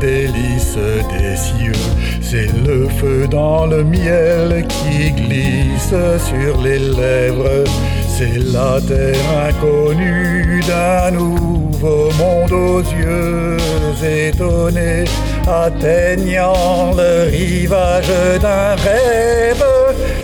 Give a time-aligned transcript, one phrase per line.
[0.00, 0.76] délice
[1.10, 1.72] des cieux.
[2.20, 5.94] C'est le feu dans le miel qui glisse
[6.28, 7.64] sur les lèvres.
[8.06, 13.56] C'est la terre inconnue d'un nouveau monde aux yeux
[14.02, 15.04] étonnés,
[15.46, 19.64] atteignant le rivage d'un rêve.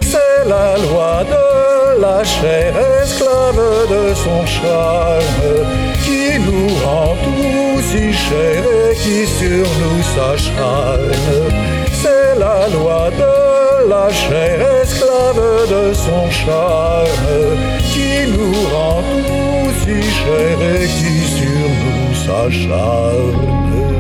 [0.03, 5.55] C'est la loi de la chair esclave de son charme
[6.05, 11.13] qui nous rend tout si cher et qui sur nous s'acharne.
[11.93, 17.59] C'est la loi de la chair esclave de son charme
[17.93, 23.94] qui nous rend tout si cher et qui sur nous s'acharne.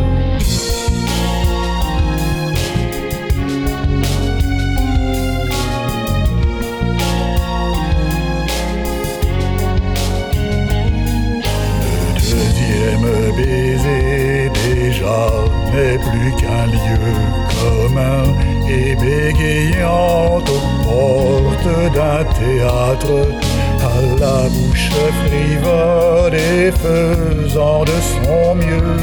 [15.75, 17.15] N'est plus qu'un lieu
[17.61, 18.25] commun
[18.69, 23.17] et bégayant aux portes d'un théâtre.
[23.81, 28.97] À la bouche frivole et faisant de son mieux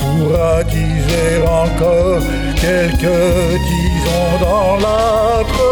[0.00, 2.22] pour attiser encore
[2.56, 3.22] quelques
[3.70, 5.62] disons dans l'âtre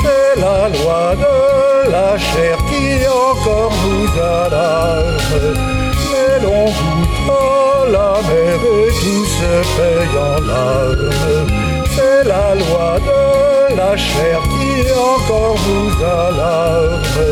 [0.00, 5.82] c'est la loi de la chair qui encore nous alarme.
[6.42, 6.66] L'on
[7.26, 8.58] goûte la mer
[9.00, 11.46] tout se paye en larmes.
[11.94, 17.31] C'est la loi de la chair qui encore nous alarme.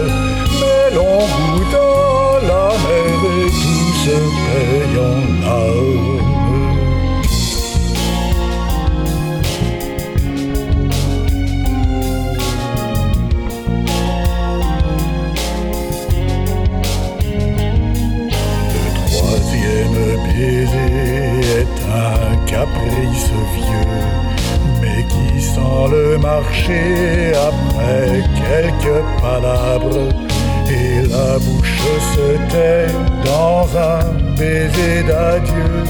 [22.47, 24.01] Caprice vieux,
[24.81, 30.09] mais qui sent le marché après quelques palabres.
[30.69, 31.83] Et la bouche
[32.15, 32.93] se tait
[33.25, 34.05] dans un
[34.37, 35.85] baiser d'adieu,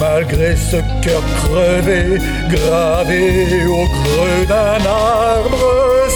[0.00, 2.18] malgré ce cœur crevé,
[2.48, 5.66] gravé au creux d'un arbre.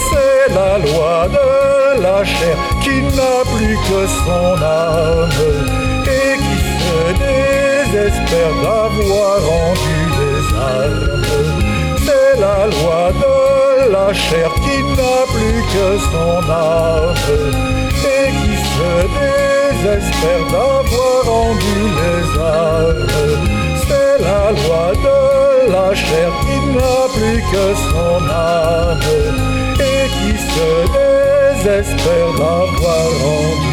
[0.09, 5.29] C'est la loi de la chair qui n'a plus que son âme
[6.05, 7.62] et qui se dé
[7.93, 11.21] J'espère d'avoir rendu les armes.
[12.03, 17.13] C'est la loi de la chair qui n'a plus que son âme
[18.15, 23.05] et qui se désespère d'avoir rendu les armes.
[23.87, 28.99] C'est la loi de la chair qui n'a plus que son âme
[29.79, 33.72] et qui se désespère d'avoir rendu